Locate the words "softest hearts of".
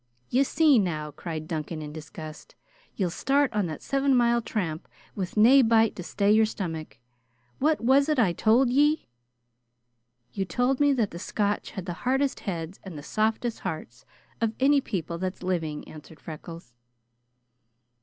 13.03-14.55